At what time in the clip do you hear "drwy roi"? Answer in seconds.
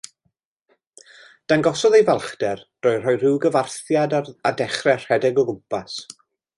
2.65-3.15